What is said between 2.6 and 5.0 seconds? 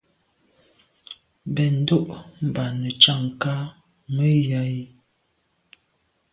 netsham nka menya yi.